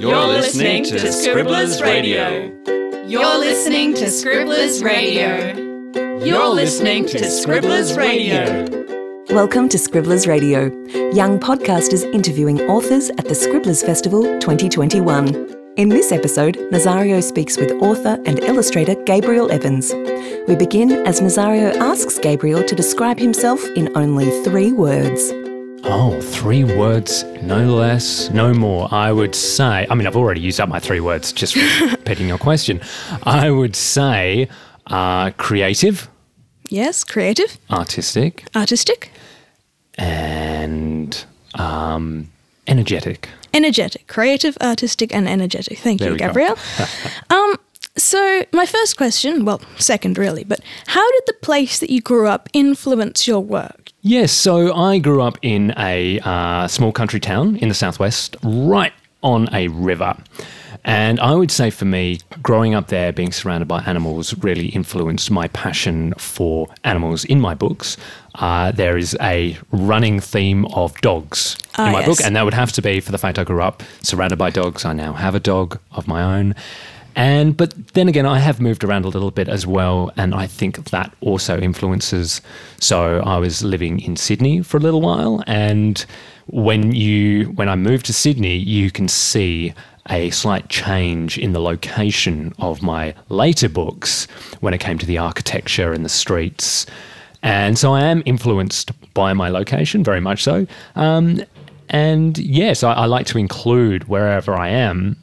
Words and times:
You're 0.00 0.28
listening 0.28 0.84
to 0.84 1.12
Scribblers 1.12 1.82
Radio. 1.82 2.50
You're 3.06 3.38
listening 3.38 3.92
to 3.96 4.10
Scribblers 4.10 4.82
Radio. 4.82 5.54
You're 6.24 6.48
listening 6.48 7.04
to 7.04 7.30
Scribblers 7.30 7.94
Radio. 7.98 8.64
Welcome 9.28 9.68
to 9.68 9.76
Scribblers 9.76 10.26
Radio, 10.26 10.72
young 11.12 11.38
podcasters 11.38 12.10
interviewing 12.14 12.62
authors 12.62 13.10
at 13.10 13.26
the 13.26 13.34
Scribblers 13.34 13.82
Festival 13.82 14.22
2021. 14.40 15.74
In 15.76 15.90
this 15.90 16.12
episode, 16.12 16.56
Nazario 16.72 17.22
speaks 17.22 17.58
with 17.58 17.70
author 17.82 18.18
and 18.24 18.38
illustrator 18.38 18.94
Gabriel 19.04 19.52
Evans. 19.52 19.92
We 20.48 20.56
begin 20.56 21.06
as 21.06 21.20
Nazario 21.20 21.76
asks 21.76 22.18
Gabriel 22.18 22.64
to 22.64 22.74
describe 22.74 23.18
himself 23.18 23.62
in 23.76 23.94
only 23.94 24.30
three 24.44 24.72
words. 24.72 25.30
Oh, 25.84 26.20
three 26.20 26.64
words, 26.64 27.24
no 27.42 27.74
less, 27.74 28.30
no 28.30 28.52
more. 28.52 28.88
I 28.92 29.12
would 29.12 29.34
say, 29.34 29.86
I 29.88 29.94
mean, 29.94 30.06
I've 30.06 30.16
already 30.16 30.40
used 30.40 30.60
up 30.60 30.68
my 30.68 30.78
three 30.78 31.00
words 31.00 31.32
just 31.32 31.56
repeating 31.56 32.28
your 32.32 32.38
question. 32.38 32.80
I 33.24 33.50
would 33.50 33.74
say 33.74 34.48
uh, 34.86 35.30
creative, 35.32 36.08
Yes, 36.68 37.02
creative, 37.02 37.58
artistic, 37.70 38.44
artistic, 38.54 39.10
and 39.98 41.24
um, 41.54 42.30
energetic. 42.68 43.28
energetic. 43.52 44.06
Creative, 44.06 44.56
artistic, 44.62 45.12
and 45.14 45.28
energetic. 45.28 45.78
Thank 45.78 45.98
There 46.00 46.12
you. 46.12 46.18
Gabrielle. 46.18 46.56
um, 47.30 47.56
so, 47.96 48.44
my 48.52 48.66
first 48.66 48.96
question, 48.96 49.44
well, 49.44 49.60
second 49.78 50.16
really, 50.16 50.44
but 50.44 50.60
how 50.86 51.10
did 51.12 51.22
the 51.26 51.34
place 51.42 51.80
that 51.80 51.90
you 51.90 52.00
grew 52.00 52.28
up 52.28 52.48
influence 52.52 53.26
your 53.26 53.40
work? 53.40 53.89
Yes, 54.02 54.32
so 54.32 54.74
I 54.74 54.98
grew 54.98 55.20
up 55.20 55.38
in 55.42 55.74
a 55.76 56.18
uh, 56.20 56.66
small 56.68 56.90
country 56.92 57.20
town 57.20 57.56
in 57.56 57.68
the 57.68 57.74
southwest, 57.74 58.34
right 58.42 58.92
on 59.22 59.52
a 59.54 59.68
river. 59.68 60.16
And 60.82 61.20
I 61.20 61.34
would 61.34 61.50
say 61.50 61.68
for 61.68 61.84
me, 61.84 62.20
growing 62.42 62.74
up 62.74 62.88
there, 62.88 63.12
being 63.12 63.32
surrounded 63.32 63.68
by 63.68 63.82
animals 63.82 64.32
really 64.42 64.68
influenced 64.68 65.30
my 65.30 65.48
passion 65.48 66.14
for 66.16 66.68
animals 66.84 67.26
in 67.26 67.38
my 67.38 67.54
books. 67.54 67.98
Uh, 68.36 68.72
there 68.72 68.96
is 68.96 69.14
a 69.20 69.58
running 69.72 70.20
theme 70.20 70.64
of 70.66 70.98
dogs 71.02 71.58
Ah, 71.76 71.88
in 71.88 71.92
my 71.92 71.98
yes. 72.00 72.08
book, 72.08 72.24
and 72.24 72.34
that 72.36 72.46
would 72.46 72.54
have 72.54 72.72
to 72.72 72.80
be 72.80 73.00
for 73.00 73.12
the 73.12 73.18
fact 73.18 73.38
I 73.38 73.44
grew 73.44 73.60
up 73.60 73.82
surrounded 74.02 74.38
by 74.38 74.48
dogs. 74.48 74.86
I 74.86 74.94
now 74.94 75.12
have 75.12 75.34
a 75.34 75.40
dog 75.40 75.78
of 75.92 76.08
my 76.08 76.22
own. 76.22 76.54
And 77.16 77.56
but 77.56 77.74
then 77.94 78.08
again, 78.08 78.26
I 78.26 78.38
have 78.38 78.60
moved 78.60 78.84
around 78.84 79.04
a 79.04 79.08
little 79.08 79.30
bit 79.30 79.48
as 79.48 79.66
well, 79.66 80.10
and 80.16 80.34
I 80.34 80.46
think 80.46 80.90
that 80.90 81.14
also 81.20 81.58
influences. 81.58 82.40
So 82.78 83.20
I 83.20 83.38
was 83.38 83.62
living 83.62 84.00
in 84.00 84.16
Sydney 84.16 84.62
for 84.62 84.76
a 84.76 84.80
little 84.80 85.00
while, 85.00 85.42
and 85.46 86.04
when 86.46 86.92
you 86.94 87.46
when 87.50 87.68
I 87.68 87.76
moved 87.76 88.06
to 88.06 88.12
Sydney, 88.12 88.56
you 88.56 88.90
can 88.90 89.08
see 89.08 89.74
a 90.08 90.30
slight 90.30 90.68
change 90.68 91.38
in 91.38 91.52
the 91.52 91.60
location 91.60 92.52
of 92.58 92.82
my 92.82 93.14
later 93.28 93.68
books 93.68 94.26
when 94.60 94.74
it 94.74 94.78
came 94.78 94.98
to 94.98 95.06
the 95.06 95.18
architecture 95.18 95.92
and 95.92 96.04
the 96.04 96.08
streets. 96.08 96.86
And 97.42 97.78
so 97.78 97.94
I 97.94 98.02
am 98.04 98.22
influenced 98.26 98.90
by 99.14 99.32
my 99.32 99.48
location, 99.48 100.04
very 100.04 100.20
much 100.20 100.42
so. 100.42 100.66
Um, 100.96 101.42
and 101.88 102.38
yes, 102.38 102.82
I, 102.82 102.92
I 102.92 103.06
like 103.06 103.26
to 103.26 103.38
include 103.38 104.08
wherever 104.08 104.54
I 104.54 104.68
am 104.68 105.16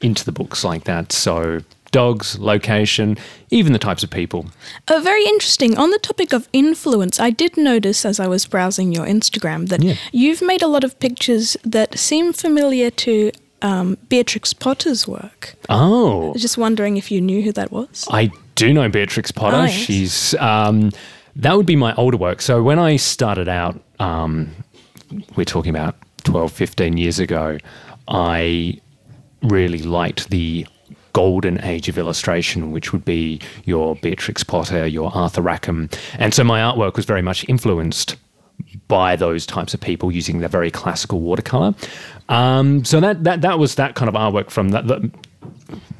into 0.00 0.24
the 0.24 0.32
books 0.32 0.64
like 0.64 0.84
that. 0.84 1.12
So 1.12 1.60
dogs, 1.90 2.38
location, 2.38 3.16
even 3.50 3.72
the 3.72 3.78
types 3.78 4.02
of 4.02 4.10
people. 4.10 4.46
Uh, 4.88 5.00
very 5.02 5.24
interesting. 5.24 5.76
On 5.78 5.90
the 5.90 5.98
topic 5.98 6.32
of 6.34 6.46
influence, 6.52 7.18
I 7.18 7.30
did 7.30 7.56
notice 7.56 8.04
as 8.04 8.20
I 8.20 8.26
was 8.26 8.44
browsing 8.46 8.92
your 8.92 9.06
Instagram 9.06 9.68
that 9.70 9.82
Yeah. 9.82 9.94
you've 10.12 10.42
made 10.42 10.60
a 10.62 10.66
lot 10.68 10.84
of 10.84 10.98
pictures 11.00 11.56
that 11.64 11.98
seem 11.98 12.32
familiar 12.34 12.90
to 12.90 13.32
um, 13.62 13.96
Beatrix 14.08 14.52
Potter's 14.52 15.08
work. 15.08 15.54
Oh, 15.68 16.34
just 16.36 16.58
wondering 16.58 16.96
if 16.96 17.10
you 17.10 17.20
knew 17.20 17.42
who 17.42 17.52
that 17.52 17.72
was. 17.72 18.06
I 18.10 18.30
do 18.54 18.72
know 18.72 18.88
Beatrix 18.88 19.32
Potter. 19.32 19.56
Oh, 19.56 19.62
yes. 19.64 19.72
She's 19.72 20.34
um, 20.34 20.90
that 21.36 21.56
would 21.56 21.66
be 21.66 21.74
my 21.74 21.94
older 21.94 22.16
work. 22.18 22.40
So 22.42 22.62
when 22.62 22.78
I 22.78 22.96
started 22.96 23.48
out, 23.48 23.80
um, 23.98 24.50
we're 25.36 25.44
talking 25.44 25.70
about 25.70 25.96
12, 26.24 26.52
15 26.52 26.96
years 26.98 27.18
ago, 27.18 27.58
I 28.06 28.78
really 29.42 29.82
liked 29.82 30.30
the 30.30 30.66
golden 31.12 31.60
age 31.64 31.88
of 31.88 31.98
illustration, 31.98 32.70
which 32.70 32.92
would 32.92 33.04
be 33.04 33.40
your 33.64 33.96
Beatrix 33.96 34.44
Potter, 34.44 34.86
your 34.86 35.10
Arthur 35.14 35.42
Rackham. 35.42 35.88
And 36.18 36.32
so 36.34 36.44
my 36.44 36.60
artwork 36.60 36.96
was 36.96 37.06
very 37.06 37.22
much 37.22 37.48
influenced 37.48 38.16
by 38.88 39.16
those 39.16 39.46
types 39.46 39.74
of 39.74 39.80
people 39.80 40.12
using 40.12 40.40
the 40.40 40.48
very 40.48 40.70
classical 40.70 41.20
watercolor. 41.20 41.74
Um, 42.28 42.84
so 42.84 43.00
that, 43.00 43.24
that 43.24 43.40
that 43.40 43.58
was 43.58 43.76
that 43.76 43.94
kind 43.94 44.08
of 44.08 44.14
artwork 44.14 44.50
from 44.50 44.70
that, 44.70 44.86
that 44.88 45.10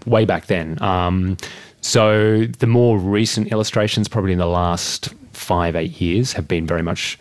way 0.06 0.24
back 0.24 0.46
then. 0.46 0.80
Um, 0.82 1.36
so 1.80 2.44
the 2.44 2.66
more 2.66 2.98
recent 2.98 3.52
illustrations, 3.52 4.08
probably 4.08 4.32
in 4.32 4.38
the 4.38 4.46
last 4.46 5.14
five 5.32 5.76
eight 5.76 6.00
years, 6.00 6.32
have 6.32 6.48
been 6.48 6.66
very 6.66 6.82
much 6.82 7.18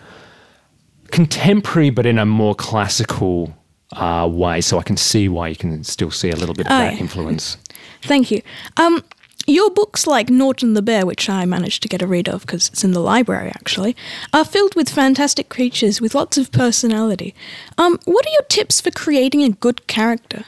contemporary, 1.12 1.90
but 1.90 2.06
in 2.06 2.20
a 2.20 2.26
more 2.26 2.56
classical 2.56 3.56
uh, 3.96 4.28
way. 4.32 4.62
So 4.62 4.80
I 4.80 4.84
can 4.84 4.98
see 4.98 5.30
why 5.30 5.48
you 5.50 5.56
can 5.56 5.84
still 5.84 6.12
see 6.12 6.30
a 6.30 6.36
little 6.36 6.56
bit 6.56 6.66
of 6.68 6.72
Oh, 6.72 6.78
that 6.80 6.94
yeah. 6.96 7.00
influence. 7.00 7.58
Thank 8.04 8.32
you. 8.32 8.42
Um, 8.78 9.04
your 9.50 9.70
books, 9.72 10.06
like 10.06 10.30
Norton 10.30 10.74
the 10.74 10.82
Bear, 10.82 11.06
which 11.06 11.30
I 11.30 11.46
managed 11.46 11.82
to 11.84 11.88
get 11.88 12.02
a 12.02 12.08
read 12.08 12.28
of 12.28 12.42
because 12.42 12.68
it's 12.68 12.84
in 12.84 12.92
the 12.92 13.00
library 13.00 13.50
actually, 13.50 13.96
are 14.34 14.44
filled 14.44 14.76
with 14.76 14.90
fantastic 14.90 15.48
creatures 15.48 16.02
with 16.02 16.14
lots 16.14 16.38
of 16.38 16.52
personality. 16.52 17.34
Um, 17.78 17.98
what 18.06 18.26
are 18.26 18.32
your 18.32 18.44
tips 18.50 18.82
for 18.82 18.92
creating 18.92 19.44
a 19.44 19.50
good 19.50 19.88
character? 19.88 20.44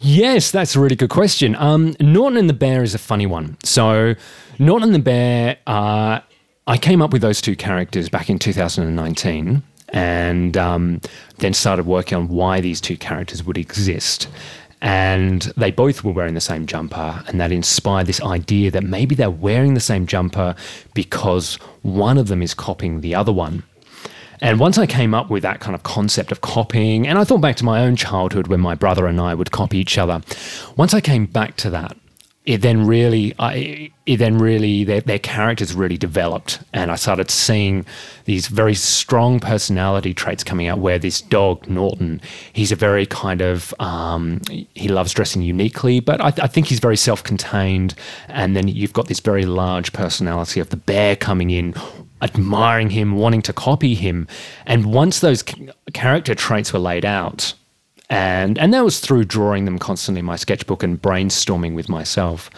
Yes, 0.00 0.50
that's 0.50 0.74
a 0.74 0.80
really 0.80 0.96
good 0.96 1.10
question. 1.10 1.54
Um, 1.56 1.96
Norton 2.00 2.38
and 2.38 2.48
the 2.48 2.54
Bear 2.54 2.82
is 2.82 2.94
a 2.94 2.98
funny 2.98 3.26
one. 3.26 3.56
So, 3.62 4.14
Norton 4.58 4.88
and 4.88 4.94
the 4.94 4.98
Bear, 5.00 5.58
uh, 5.66 6.20
I 6.66 6.78
came 6.78 7.02
up 7.02 7.12
with 7.12 7.20
those 7.22 7.40
two 7.42 7.56
characters 7.56 8.08
back 8.08 8.30
in 8.30 8.38
2019 8.38 9.62
and 9.94 10.56
um, 10.56 11.00
then 11.38 11.54
started 11.54 11.86
working 11.86 12.18
on 12.18 12.28
why 12.28 12.60
these 12.60 12.80
two 12.80 12.96
characters 12.96 13.44
would 13.44 13.56
exist. 13.56 14.28
And 14.82 15.42
they 15.56 15.70
both 15.70 16.04
were 16.04 16.12
wearing 16.12 16.34
the 16.34 16.40
same 16.40 16.66
jumper, 16.66 17.22
and 17.26 17.40
that 17.40 17.52
inspired 17.52 18.06
this 18.06 18.20
idea 18.20 18.70
that 18.72 18.82
maybe 18.82 19.14
they're 19.14 19.30
wearing 19.30 19.72
the 19.72 19.80
same 19.80 20.06
jumper 20.06 20.56
because 20.92 21.54
one 21.82 22.18
of 22.18 22.26
them 22.26 22.42
is 22.42 22.52
copying 22.52 23.00
the 23.00 23.14
other 23.14 23.32
one. 23.32 23.62
And 24.40 24.58
once 24.58 24.76
I 24.76 24.86
came 24.86 25.14
up 25.14 25.30
with 25.30 25.44
that 25.44 25.60
kind 25.60 25.76
of 25.76 25.84
concept 25.84 26.32
of 26.32 26.40
copying, 26.40 27.06
and 27.06 27.16
I 27.16 27.24
thought 27.24 27.40
back 27.40 27.56
to 27.56 27.64
my 27.64 27.80
own 27.80 27.94
childhood 27.94 28.48
when 28.48 28.60
my 28.60 28.74
brother 28.74 29.06
and 29.06 29.20
I 29.20 29.32
would 29.32 29.52
copy 29.52 29.78
each 29.78 29.96
other. 29.96 30.20
Once 30.76 30.92
I 30.92 31.00
came 31.00 31.24
back 31.24 31.56
to 31.58 31.70
that, 31.70 31.96
it 32.44 32.60
then 32.60 32.86
really, 32.86 33.34
I, 33.38 33.90
it 34.04 34.18
then 34.18 34.36
really, 34.36 34.84
their, 34.84 35.00
their 35.00 35.18
characters 35.18 35.72
really 35.72 35.96
developed, 35.96 36.60
and 36.74 36.90
I 36.90 36.96
started 36.96 37.30
seeing 37.30 37.86
these 38.26 38.48
very 38.48 38.74
strong 38.74 39.40
personality 39.40 40.12
traits 40.12 40.44
coming 40.44 40.66
out. 40.66 40.78
Where 40.78 40.98
this 40.98 41.22
dog 41.22 41.66
Norton, 41.68 42.20
he's 42.52 42.70
a 42.70 42.76
very 42.76 43.06
kind 43.06 43.40
of, 43.40 43.72
um, 43.80 44.42
he 44.74 44.88
loves 44.88 45.14
dressing 45.14 45.40
uniquely, 45.40 46.00
but 46.00 46.20
I, 46.20 46.28
I 46.28 46.46
think 46.46 46.66
he's 46.66 46.80
very 46.80 46.98
self-contained. 46.98 47.94
And 48.28 48.54
then 48.54 48.68
you've 48.68 48.92
got 48.92 49.08
this 49.08 49.20
very 49.20 49.46
large 49.46 49.94
personality 49.94 50.60
of 50.60 50.68
the 50.68 50.76
bear 50.76 51.16
coming 51.16 51.50
in, 51.50 51.74
admiring 52.20 52.90
him, 52.90 53.16
wanting 53.16 53.42
to 53.42 53.52
copy 53.54 53.94
him. 53.94 54.28
And 54.66 54.92
once 54.92 55.20
those 55.20 55.42
character 55.94 56.34
traits 56.34 56.74
were 56.74 56.78
laid 56.78 57.06
out, 57.06 57.54
and 58.14 58.58
and 58.58 58.72
that 58.72 58.84
was 58.84 59.00
through 59.00 59.24
drawing 59.24 59.64
them 59.64 59.78
constantly 59.78 60.20
in 60.20 60.24
my 60.24 60.36
sketchbook 60.36 60.84
and 60.84 61.02
brainstorming 61.02 61.74
with 61.74 61.88
myself. 61.88 62.48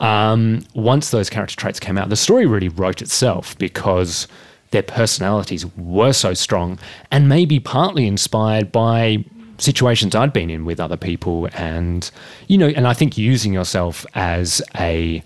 Um, 0.00 0.64
once 0.74 1.10
those 1.10 1.30
character 1.30 1.56
traits 1.56 1.80
came 1.80 1.96
out, 1.96 2.10
the 2.10 2.16
story 2.16 2.46
really 2.46 2.68
wrote 2.68 3.00
itself 3.00 3.56
because 3.58 4.28
their 4.70 4.82
personalities 4.82 5.64
were 5.76 6.12
so 6.12 6.34
strong 6.34 6.78
and 7.10 7.26
maybe 7.26 7.58
partly 7.58 8.06
inspired 8.06 8.70
by 8.70 9.24
situations 9.56 10.14
I'd 10.14 10.32
been 10.32 10.50
in 10.50 10.66
with 10.66 10.78
other 10.78 10.96
people 10.96 11.48
and 11.54 12.08
you 12.46 12.58
know 12.58 12.68
and 12.68 12.86
I 12.86 12.92
think 12.92 13.16
using 13.16 13.52
yourself 13.52 14.04
as 14.14 14.62
a 14.78 15.22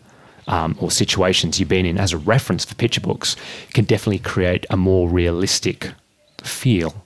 um, 0.47 0.77
or 0.81 0.91
situations 0.91 1.59
you've 1.59 1.69
been 1.69 1.87
in 1.87 1.99
as 1.99 2.13
a 2.13 2.19
reference 2.19 2.65
for 2.65 2.75
picture 2.77 3.01
books 3.01 3.37
can 3.75 3.85
definitely 3.85 4.21
create 4.21 4.65
a 4.71 4.77
more 4.77 5.09
realistic 5.09 5.91
feel 6.43 7.02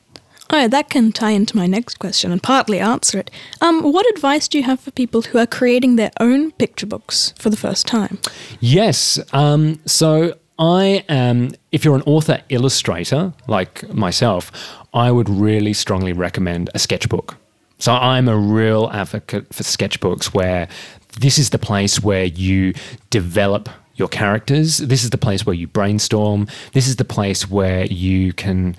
Oh, 0.50 0.68
that 0.68 0.90
can 0.90 1.12
tie 1.12 1.30
into 1.30 1.56
my 1.56 1.66
next 1.66 1.98
question 1.98 2.30
and 2.30 2.42
partly 2.42 2.78
answer 2.78 3.18
it. 3.18 3.30
Um, 3.60 3.82
what 3.82 4.06
advice 4.14 4.46
do 4.48 4.58
you 4.58 4.64
have 4.64 4.80
for 4.80 4.90
people 4.92 5.22
who 5.22 5.38
are 5.38 5.46
creating 5.46 5.96
their 5.96 6.12
own 6.20 6.52
picture 6.52 6.86
books 6.86 7.34
for 7.38 7.50
the 7.50 7.56
first 7.56 7.86
time? 7.86 8.18
Yes. 8.60 9.18
Um, 9.32 9.80
so 9.86 10.34
I 10.58 11.04
am, 11.08 11.50
if 11.72 11.84
you're 11.84 11.96
an 11.96 12.02
author 12.02 12.40
illustrator 12.48 13.32
like 13.48 13.88
myself, 13.92 14.52
I 14.94 15.10
would 15.10 15.28
really 15.28 15.72
strongly 15.72 16.12
recommend 16.12 16.70
a 16.74 16.78
sketchbook. 16.78 17.36
So 17.78 17.92
I'm 17.92 18.28
a 18.28 18.36
real 18.36 18.88
advocate 18.92 19.52
for 19.52 19.62
sketchbooks 19.62 20.32
where 20.32 20.68
this 21.20 21.38
is 21.38 21.50
the 21.50 21.58
place 21.58 22.02
where 22.02 22.24
you 22.24 22.72
develop 23.10 23.68
your 23.96 24.08
characters. 24.08 24.78
This 24.78 25.04
is 25.04 25.10
the 25.10 25.18
place 25.18 25.44
where 25.44 25.54
you 25.54 25.66
brainstorm. 25.66 26.46
This 26.72 26.86
is 26.86 26.96
the 26.96 27.04
place 27.04 27.50
where 27.50 27.84
you 27.86 28.32
can 28.32 28.76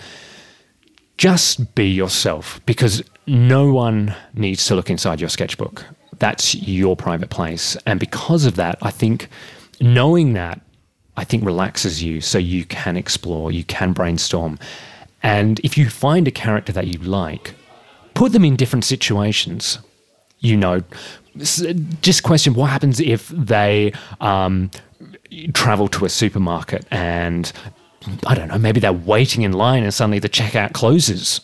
just 1.17 1.75
be 1.75 1.89
yourself 1.89 2.61
because 2.65 3.03
no 3.25 3.71
one 3.71 4.15
needs 4.33 4.65
to 4.67 4.75
look 4.75 4.89
inside 4.89 5.19
your 5.19 5.29
sketchbook. 5.29 5.83
That's 6.19 6.55
your 6.55 6.95
private 6.95 7.29
place. 7.29 7.75
And 7.85 7.99
because 7.99 8.45
of 8.45 8.55
that, 8.55 8.77
I 8.81 8.91
think 8.91 9.27
knowing 9.81 10.33
that, 10.33 10.61
I 11.15 11.23
think 11.23 11.43
relaxes 11.43 12.03
you 12.03 12.21
so 12.21 12.37
you 12.37 12.65
can 12.65 12.95
explore, 12.95 13.51
you 13.51 13.63
can 13.63 13.93
brainstorm. 13.93 14.59
And 15.23 15.59
if 15.61 15.77
you 15.77 15.89
find 15.89 16.27
a 16.27 16.31
character 16.31 16.71
that 16.73 16.87
you 16.87 16.99
like, 16.99 17.55
put 18.13 18.31
them 18.31 18.45
in 18.45 18.55
different 18.55 18.85
situations. 18.85 19.79
You 20.39 20.55
know, 20.57 20.83
just 22.01 22.23
question 22.23 22.53
what 22.53 22.69
happens 22.69 22.99
if 22.99 23.29
they 23.29 23.93
um, 24.21 24.69
travel 25.53 25.87
to 25.89 26.05
a 26.05 26.09
supermarket 26.09 26.85
and 26.91 27.51
I 28.25 28.35
don't 28.35 28.47
know, 28.47 28.57
maybe 28.57 28.79
they're 28.79 28.93
waiting 28.93 29.41
in 29.41 29.53
line 29.53 29.83
and 29.83 29.93
suddenly 29.93 30.19
the 30.19 30.29
checkout 30.29 30.73
closes 30.73 31.41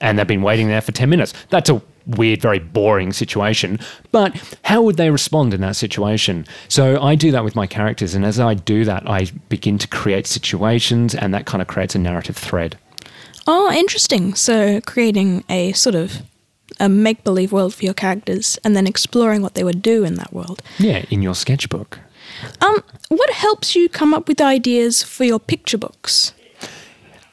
and 0.00 0.18
they've 0.18 0.26
been 0.26 0.42
waiting 0.42 0.68
there 0.68 0.80
for 0.80 0.92
10 0.92 1.08
minutes. 1.08 1.34
That's 1.50 1.68
a 1.70 1.82
weird, 2.06 2.40
very 2.40 2.58
boring 2.58 3.12
situation. 3.12 3.78
But 4.12 4.56
how 4.64 4.82
would 4.82 4.96
they 4.96 5.10
respond 5.10 5.54
in 5.54 5.60
that 5.60 5.76
situation? 5.76 6.46
So 6.68 7.00
I 7.02 7.14
do 7.14 7.30
that 7.32 7.44
with 7.44 7.54
my 7.54 7.66
characters. 7.66 8.14
And 8.14 8.24
as 8.24 8.40
I 8.40 8.54
do 8.54 8.84
that, 8.84 9.08
I 9.08 9.26
begin 9.48 9.78
to 9.78 9.88
create 9.88 10.26
situations 10.26 11.14
and 11.14 11.34
that 11.34 11.46
kind 11.46 11.60
of 11.60 11.68
creates 11.68 11.94
a 11.94 11.98
narrative 11.98 12.36
thread. 12.36 12.78
Oh, 13.46 13.72
interesting. 13.72 14.34
So 14.34 14.80
creating 14.82 15.44
a 15.48 15.72
sort 15.72 15.94
of 15.94 16.22
a 16.80 16.88
make 16.88 17.24
believe 17.24 17.50
world 17.50 17.74
for 17.74 17.84
your 17.84 17.94
characters 17.94 18.58
and 18.62 18.76
then 18.76 18.86
exploring 18.86 19.42
what 19.42 19.54
they 19.54 19.64
would 19.64 19.82
do 19.82 20.04
in 20.04 20.14
that 20.14 20.32
world. 20.32 20.62
Yeah, 20.78 21.04
in 21.10 21.22
your 21.22 21.34
sketchbook. 21.34 21.98
Um, 22.60 22.82
what 23.08 23.30
helps 23.30 23.74
you 23.74 23.88
come 23.88 24.14
up 24.14 24.28
with 24.28 24.40
ideas 24.40 25.02
for 25.02 25.24
your 25.24 25.40
picture 25.40 25.78
books? 25.78 26.32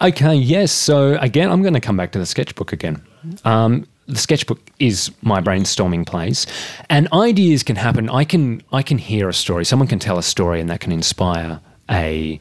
Okay, 0.02 0.36
yes. 0.36 0.72
So 0.72 1.18
again, 1.19 1.50
I'm 1.50 1.62
going 1.62 1.74
to 1.74 1.80
come 1.80 1.98
back 1.98 2.12
to 2.13 2.19
the 2.19 2.25
sketchbook 2.25 2.74
again. 2.74 3.02
Um, 3.44 3.88
the 4.07 4.18
sketchbook 4.18 4.60
is 4.80 5.12
my 5.22 5.42
brainstorming 5.42 6.06
place, 6.06 6.46
and 6.90 7.07
ideas 7.12 7.63
can 7.63 7.75
happen. 7.75 8.10
I 8.10 8.24
can 8.24 8.62
I 8.72 8.84
can 8.84 8.98
hear 8.98 9.30
a 9.30 9.34
story. 9.34 9.66
Someone 9.66 9.88
can 9.88 10.00
tell 10.00 10.18
a 10.18 10.24
story, 10.24 10.62
and 10.62 10.69
that 10.69 10.80
can 10.80 10.92
inspire 10.92 11.60
a 11.90 12.40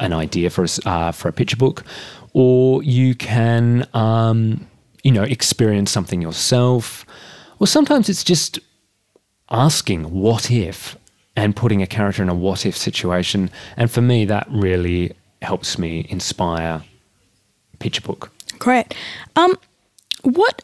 an 0.00 0.12
idea 0.12 0.50
for 0.50 0.64
a, 0.64 0.88
uh, 0.88 1.12
for 1.12 1.28
a 1.28 1.32
picture 1.32 1.56
book, 1.56 1.84
or 2.32 2.82
you 2.82 3.14
can 3.14 3.86
um, 3.92 4.66
you 5.02 5.12
know 5.12 5.22
experience 5.22 5.90
something 5.90 6.22
yourself, 6.22 7.04
or 7.58 7.66
sometimes 7.66 8.08
it's 8.08 8.24
just 8.24 8.58
asking 9.50 10.04
what 10.10 10.50
if 10.50 10.96
and 11.36 11.56
putting 11.56 11.82
a 11.82 11.86
character 11.86 12.22
in 12.22 12.28
a 12.28 12.34
what 12.34 12.66
if 12.66 12.76
situation. 12.76 13.50
And 13.76 13.90
for 13.90 14.02
me, 14.02 14.24
that 14.26 14.46
really 14.50 15.12
helps 15.40 15.78
me 15.78 16.06
inspire 16.08 16.82
picture 17.78 18.02
book. 18.02 18.30
Great. 18.58 18.94
Um, 19.36 19.58
what 20.22 20.62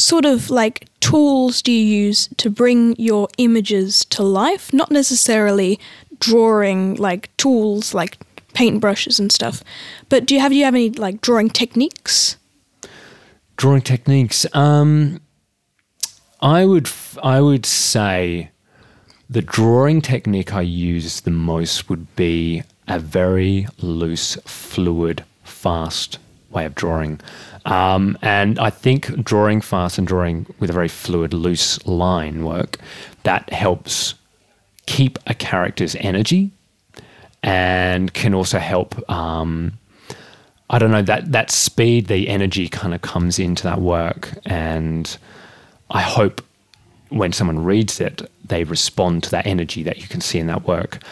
sort 0.00 0.24
of 0.24 0.50
like 0.50 0.88
tools 1.00 1.62
do 1.62 1.72
you 1.72 1.84
use 2.06 2.28
to 2.36 2.50
bring 2.50 2.96
your 2.96 3.28
images 3.38 4.04
to 4.06 4.22
life? 4.22 4.72
Not 4.72 4.90
necessarily 4.90 5.78
drawing 6.18 6.94
like 6.96 7.34
tools 7.36 7.94
like 7.94 8.18
paintbrushes 8.54 9.18
and 9.20 9.30
stuff, 9.30 9.62
but 10.08 10.26
do 10.26 10.34
you 10.34 10.40
have 10.40 10.50
do 10.50 10.58
you 10.58 10.64
have 10.64 10.74
any 10.74 10.90
like 10.90 11.20
drawing 11.20 11.50
techniques? 11.50 12.36
Drawing 13.56 13.82
techniques. 13.82 14.46
Um, 14.54 15.20
I 16.40 16.64
would 16.64 16.90
I 17.22 17.40
would 17.40 17.64
say 17.64 18.50
the 19.28 19.42
drawing 19.42 20.00
technique 20.00 20.54
I 20.54 20.62
use 20.62 21.20
the 21.20 21.30
most 21.30 21.88
would 21.88 22.14
be 22.16 22.62
a 22.88 22.98
very 22.98 23.66
loose, 23.78 24.36
fluid, 24.44 25.24
fast 25.44 26.18
way 26.50 26.64
of 26.64 26.74
drawing. 26.74 27.20
Um, 27.64 28.16
and 28.22 28.58
I 28.58 28.70
think 28.70 29.24
drawing 29.24 29.60
fast 29.60 29.98
and 29.98 30.06
drawing 30.06 30.46
with 30.60 30.70
a 30.70 30.72
very 30.72 30.88
fluid, 30.88 31.34
loose 31.34 31.84
line 31.86 32.44
work 32.44 32.78
that 33.24 33.52
helps 33.52 34.14
keep 34.86 35.18
a 35.26 35.34
character's 35.34 35.96
energy 35.96 36.52
and 37.42 38.12
can 38.14 38.34
also 38.34 38.58
help. 38.58 39.10
Um, 39.10 39.72
I 40.70 40.78
don't 40.78 40.90
know 40.90 41.02
that 41.02 41.32
that 41.32 41.50
speed, 41.50 42.06
the 42.06 42.28
energy 42.28 42.68
kind 42.68 42.94
of 42.94 43.02
comes 43.02 43.38
into 43.38 43.62
that 43.64 43.80
work, 43.80 44.30
and 44.44 45.16
I 45.90 46.02
hope 46.02 46.42
when 47.08 47.32
someone 47.32 47.64
reads 47.64 48.00
it, 48.00 48.22
they 48.44 48.64
respond 48.64 49.22
to 49.24 49.30
that 49.30 49.46
energy 49.46 49.82
that 49.82 49.98
you 49.98 50.08
can 50.08 50.20
see 50.20 50.38
in 50.38 50.46
that 50.46 50.66
work. 50.66 51.02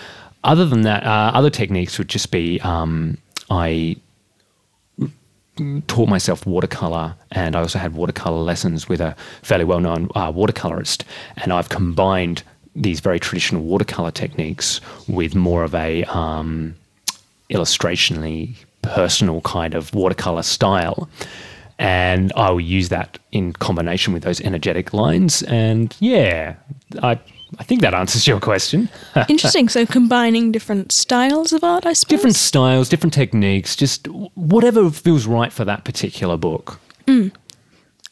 Other 0.43 0.67
than 0.67 0.83
that, 0.83 1.05
uh, 1.05 1.31
other 1.35 1.51
techniques 1.51 1.99
would 1.99 2.09
just 2.09 2.31
be 2.31 2.61
um, 2.61 3.19
I 3.51 3.97
taught 5.87 6.09
myself 6.09 6.47
watercolor, 6.47 7.15
and 7.31 7.55
I 7.57 7.61
also 7.61 7.79
had 7.79 7.95
watercolor 7.95 8.43
lessons 8.43 8.89
with 8.89 9.01
a 9.01 9.15
fairly 9.43 9.65
well 9.65 9.81
known 9.81 10.09
uh, 10.15 10.33
watercolorist. 10.33 11.05
And 11.37 11.53
I've 11.53 11.69
combined 11.69 12.43
these 12.75 13.01
very 13.01 13.21
traditional 13.21 13.63
watercolor 13.63 14.11
techniques 14.11 14.81
with 15.07 15.35
more 15.35 15.63
of 15.63 15.75
a 15.75 16.05
um, 16.05 16.75
illustrationally 17.51 18.55
personal 18.83 19.41
kind 19.43 19.75
of 19.75 19.95
watercolor 19.95 20.43
style. 20.43 21.09
And 21.79 22.33
I 22.37 22.51
will 22.51 22.61
use 22.61 22.89
that 22.91 23.19
in 23.33 23.53
combination 23.53 24.13
with 24.13 24.23
those 24.23 24.41
energetic 24.41 24.93
lines. 24.93 25.43
And 25.43 25.95
yeah, 25.99 26.55
I 27.03 27.19
I 27.59 27.65
think 27.65 27.81
that 27.83 27.95
answers 27.95 28.27
your 28.27 28.41
question. 28.41 28.89
Interesting. 29.29 29.69
So 29.69 29.87
combining 29.87 30.53
different 30.53 30.93
styles 30.93 31.53
of 31.53 31.63
art, 31.65 31.87
I 31.87 31.93
suppose. 31.93 32.11
Different 32.17 32.37
styles, 32.37 32.89
different 32.89 33.13
techniques, 33.13 33.77
just 33.77 34.07
whatever 34.35 34.91
feels 34.91 35.27
right 35.27 35.53
for 35.53 35.65
that 35.65 35.85
particular 35.85 36.37
book. 36.37 36.81
Mm. 37.07 37.33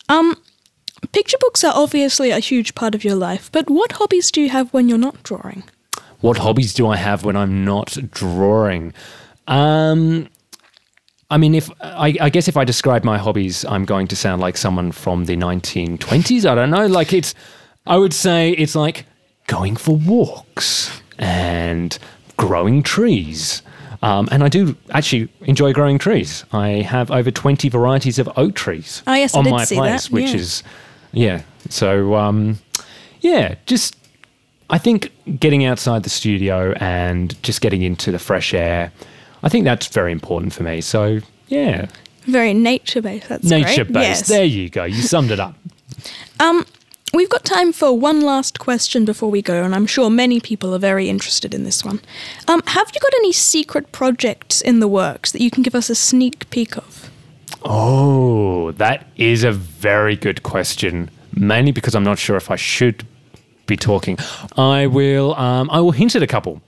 Um, 0.09 0.37
picture 1.13 1.39
books 1.41 1.65
are 1.65 1.73
obviously 1.75 2.31
a 2.31 2.39
huge 2.39 2.75
part 2.75 2.95
of 2.95 3.05
your 3.05 3.17
life, 3.17 3.51
but 3.53 3.71
what 3.71 3.93
hobbies 3.93 4.31
do 4.31 4.41
you 4.41 4.51
have 4.51 4.73
when 4.73 4.89
you're 4.89 4.99
not 4.99 5.23
drawing? 5.23 5.65
What 6.21 6.39
hobbies 6.39 6.73
do 6.75 6.87
I 6.87 6.97
have 6.97 7.25
when 7.25 7.37
I'm 7.37 7.65
not 7.65 7.97
drawing? 8.11 8.93
Um, 9.49 10.29
I 11.33 11.39
mean, 11.39 11.55
if 11.55 11.71
I, 11.81 12.15
I, 12.21 12.29
guess 12.29 12.47
if 12.47 12.59
I 12.59 12.65
describe 12.65 13.05
my 13.05 13.17
hobbies, 13.17 13.65
I'm 13.65 13.87
going 13.87 14.07
to 14.09 14.17
sound 14.17 14.43
like 14.43 14.59
someone 14.59 14.93
from 14.93 15.25
the 15.25 15.35
1920s. 15.35 16.45
I 16.45 16.55
don't 16.55 16.69
know. 16.69 16.87
Like 16.87 17.15
it's, 17.15 17.35
I 17.87 17.97
would 17.97 18.13
say 18.13 18.51
it's 18.51 18.75
like 18.75 19.07
going 19.47 19.77
for 19.77 19.97
walks 19.97 21.01
and 21.19 21.99
growing 22.37 22.83
trees. 22.83 23.63
Um, 24.03 24.29
and 24.31 24.45
I 24.45 24.49
do 24.49 24.77
actually 24.91 25.31
enjoy 25.43 25.73
growing 25.73 25.99
trees. 25.99 26.45
I 26.53 26.69
have 26.83 27.11
over 27.11 27.31
20 27.31 27.67
varieties 27.71 28.19
of 28.19 28.29
oak 28.37 28.55
trees 28.55 29.03
oh, 29.07 29.15
yes, 29.15 29.35
on 29.35 29.49
my 29.49 29.65
place, 29.65 30.09
that. 30.09 30.13
which 30.13 30.35
is, 30.35 30.63
yeah. 31.13 31.45
So, 31.71 32.15
um, 32.15 32.59
yeah, 33.21 33.55
just 33.65 33.97
I 34.69 34.77
think 34.77 35.11
getting 35.41 35.65
outside 35.65 36.03
the 36.03 36.11
studio 36.11 36.73
and 36.73 37.43
just 37.43 37.63
getting 37.63 37.81
into 37.81 38.13
the 38.13 38.19
fresh 38.19 38.53
air, 38.53 38.93
I 39.43 39.49
think 39.49 39.65
that's 39.65 39.89
very 39.89 40.13
important 40.13 40.53
for 40.53 40.63
me. 40.63 40.81
So, 40.81 41.21
yeah. 41.49 41.87
Very 42.27 42.55
nature 42.55 43.03
based. 43.03 43.29
That's 43.29 43.45
nature 43.45 43.85
based. 43.85 43.97
Yes. 43.97 44.29
There 44.29 44.45
you 44.45 44.71
go. 44.71 44.85
You 44.85 45.03
summed 45.03 45.31
it 45.31 45.41
up. 45.41 45.55
um, 46.41 46.65
We've 47.15 47.29
got 47.29 47.45
time 47.45 47.75
for 47.75 47.93
one 47.93 48.23
last 48.23 48.59
question 48.59 49.05
before 49.05 49.31
we 49.31 49.43
go, 49.43 49.63
and 49.63 49.75
I'm 49.75 49.85
sure 49.87 50.09
many 50.09 50.41
people 50.41 50.75
are 50.75 50.79
very 50.79 51.11
interested 51.11 51.53
in 51.53 51.63
this 51.63 51.85
one. 51.85 52.01
Um, 52.49 52.63
have 52.69 52.91
you 52.95 53.01
got 53.01 53.13
any 53.17 53.33
secret 53.33 53.93
projects 53.93 54.63
in 54.63 54.81
the 54.81 54.89
works 54.89 55.31
that 55.33 55.43
you 55.43 55.51
can 55.51 55.63
give 55.63 55.75
us 55.75 55.91
a 55.91 55.95
sneak 55.95 56.49
peek 56.49 56.79
of? 56.79 57.11
Oh, 57.65 58.73
that 58.73 59.07
is 59.17 59.45
a 59.45 59.53
very 59.53 60.17
good 60.17 60.43
question. 60.43 61.11
Mainly 61.35 61.71
because 61.71 61.95
I'm 61.95 62.03
not 62.03 62.19
sure 62.19 62.37
if 62.37 62.51
I 62.51 62.57
should 62.57 63.07
be 63.67 63.77
talking. 63.77 64.17
I 64.57 64.87
will. 64.87 65.35
Um, 65.35 65.69
I 65.71 65.81
will 65.81 65.93
hint 65.93 66.17
at 66.17 66.23
a 66.23 66.27
couple. 66.27 66.63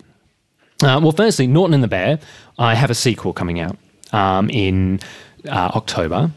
Uh, 0.84 1.00
well, 1.00 1.12
firstly, 1.12 1.46
Norton 1.46 1.72
and 1.72 1.82
the 1.82 1.88
Bear. 1.88 2.18
I 2.58 2.74
have 2.74 2.90
a 2.90 2.94
sequel 2.94 3.32
coming 3.32 3.58
out 3.58 3.78
um, 4.12 4.50
in 4.50 5.00
uh, 5.48 5.70
October, 5.74 6.30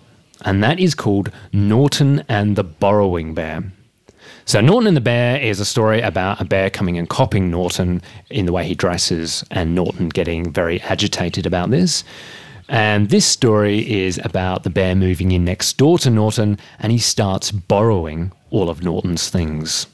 and 0.45 0.63
that 0.63 0.79
is 0.79 0.95
called 0.95 1.31
Norton 1.51 2.23
and 2.29 2.55
the 2.55 2.63
Borrowing 2.63 3.33
Bear. 3.33 3.65
So, 4.45 4.61
Norton 4.61 4.87
and 4.87 4.95
the 4.95 5.01
Bear 5.01 5.37
is 5.37 5.59
a 5.59 5.65
story 5.65 5.99
about 5.99 6.39
a 6.39 6.45
bear 6.45 6.69
coming 6.69 6.97
and 6.97 7.09
copying 7.09 7.51
Norton 7.51 8.01
in 8.29 8.45
the 8.45 8.53
way 8.53 8.65
he 8.65 8.73
dresses, 8.73 9.43
and 9.51 9.75
Norton 9.75 10.07
getting 10.07 10.53
very 10.53 10.79
agitated 10.79 11.45
about 11.45 11.69
this. 11.69 12.05
And 12.69 13.09
this 13.09 13.25
story 13.25 13.79
is 14.05 14.17
about 14.23 14.63
the 14.63 14.69
bear 14.69 14.95
moving 14.95 15.33
in 15.33 15.43
next 15.43 15.75
door 15.75 15.97
to 15.99 16.09
Norton, 16.09 16.57
and 16.79 16.93
he 16.93 16.99
starts 16.99 17.51
borrowing 17.51 18.31
all 18.49 18.69
of 18.69 18.81
Norton's 18.81 19.29
things. 19.29 19.87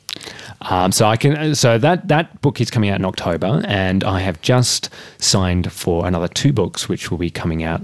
Um, 0.70 0.92
so 0.92 1.06
I 1.08 1.18
can. 1.18 1.56
So 1.56 1.78
that 1.78 2.08
that 2.08 2.42
book 2.42 2.62
is 2.62 2.72
coming 2.72 2.90
out 2.90 3.00
in 3.00 3.06
October, 3.06 3.62
and 3.66 4.04
I 4.04 4.20
have 4.20 4.42
just 4.42 4.90
signed 5.18 5.72
for 5.72 6.08
another 6.08 6.28
two 6.28 6.54
books, 6.54 6.88
which 6.88 7.12
will 7.12 7.18
be 7.18 7.30
coming 7.30 7.64
out 7.64 7.82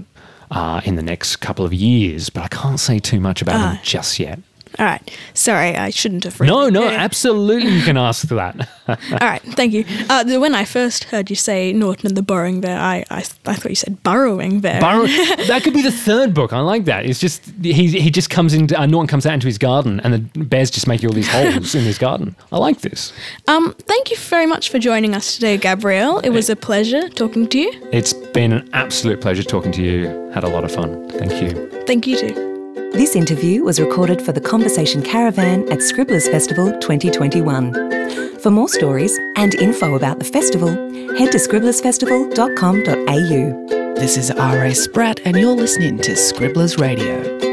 uh, 0.50 0.80
in 0.84 0.96
the 0.96 1.02
next 1.02 1.36
couple 1.36 1.64
of 1.64 1.74
years. 1.74 2.30
But 2.30 2.44
I 2.44 2.48
can't 2.48 2.80
say 2.80 2.98
too 2.98 3.20
much 3.20 3.42
about 3.42 3.56
ah. 3.56 3.72
them 3.72 3.78
just 3.82 4.18
yet. 4.18 4.38
All 4.78 4.86
right. 4.86 5.18
Sorry, 5.34 5.76
I 5.76 5.90
shouldn't 5.90 6.24
have. 6.24 6.40
No, 6.40 6.68
no, 6.68 6.84
Yeah. 6.84 6.96
absolutely 6.98 7.70
you 7.70 7.82
can 7.82 7.96
ask 7.96 8.28
that. 8.28 8.68
All 8.88 8.96
right, 9.20 9.42
thank 9.54 9.72
you. 9.72 9.84
Uh, 10.08 10.24
when 10.38 10.54
I 10.54 10.64
first 10.64 11.04
heard 11.04 11.28
you 11.30 11.36
say 11.36 11.72
Norton 11.72 12.06
and 12.08 12.16
the 12.16 12.22
Borrowing 12.22 12.60
Bear, 12.60 12.78
I, 12.78 13.04
I, 13.10 13.18
I 13.46 13.54
thought 13.54 13.68
you 13.68 13.74
said 13.74 14.02
Burrowing 14.02 14.60
Bear. 14.60 14.80
Burrow, 14.80 15.06
that 15.46 15.62
could 15.64 15.74
be 15.74 15.82
the 15.82 15.90
third 15.92 16.34
book. 16.34 16.52
I 16.52 16.60
like 16.60 16.84
that. 16.86 17.04
It's 17.04 17.20
just 17.20 17.44
he 17.62 17.88
he 18.00 18.10
just 18.10 18.30
comes 18.30 18.54
into 18.54 18.78
uh, 18.80 18.86
Norton 18.86 19.08
comes 19.08 19.26
out 19.26 19.34
into 19.34 19.46
his 19.46 19.58
garden 19.58 20.00
and 20.00 20.14
the 20.32 20.44
bear's 20.44 20.70
just 20.70 20.86
making 20.86 21.08
all 21.08 21.14
these 21.14 21.28
holes 21.32 21.74
in 21.74 21.82
his 21.84 21.98
garden. 21.98 22.34
I 22.52 22.58
like 22.58 22.80
this. 22.80 23.12
um, 23.48 23.74
thank 23.86 24.10
you 24.10 24.16
very 24.16 24.46
much 24.46 24.70
for 24.70 24.78
joining 24.78 25.14
us 25.14 25.34
today, 25.34 25.56
Gabrielle. 25.58 26.18
It 26.20 26.30
was 26.30 26.48
a 26.48 26.56
pleasure 26.56 27.08
talking 27.10 27.48
to 27.48 27.58
you. 27.58 27.72
It's 27.92 28.12
been 28.12 28.52
an 28.52 28.68
absolute 28.72 29.20
pleasure 29.20 29.42
talking 29.42 29.72
to 29.72 29.82
you. 29.82 30.30
Had 30.32 30.44
a 30.44 30.48
lot 30.48 30.64
of 30.64 30.72
fun. 30.72 31.08
Thank 31.10 31.42
you. 31.42 31.68
Thank 31.86 32.06
you 32.06 32.16
too. 32.16 32.49
This 32.74 33.16
interview 33.16 33.64
was 33.64 33.80
recorded 33.80 34.22
for 34.22 34.30
the 34.32 34.40
Conversation 34.40 35.02
Caravan 35.02 35.70
at 35.72 35.82
Scribblers 35.82 36.28
Festival 36.28 36.70
2021. 36.80 38.38
For 38.38 38.50
more 38.50 38.68
stories 38.68 39.18
and 39.36 39.54
info 39.56 39.94
about 39.94 40.18
the 40.18 40.24
festival, 40.24 40.70
head 41.16 41.32
to 41.32 41.38
scribblersfestival.com.au. 41.38 43.94
This 43.94 44.16
is 44.16 44.30
R.A. 44.30 44.74
Spratt, 44.74 45.20
and 45.24 45.36
you're 45.36 45.56
listening 45.56 45.98
to 45.98 46.16
Scribblers 46.16 46.78
Radio. 46.78 47.49